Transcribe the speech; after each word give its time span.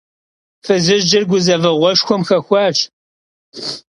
Fızıjır 0.63 1.23
guzeveğueşşxuem 1.29 2.21
xexuaş. 2.27 2.77